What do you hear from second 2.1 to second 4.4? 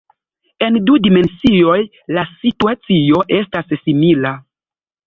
la situacio estas simila.